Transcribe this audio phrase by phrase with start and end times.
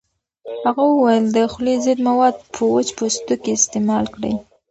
[0.63, 4.33] هغه وویل د خولې ضد مواد په وچ پوستکي استعمال کړئ.